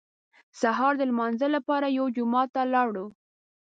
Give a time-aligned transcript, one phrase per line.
[0.61, 3.07] سهار د لمانځه لپاره یو جومات ته لاړو.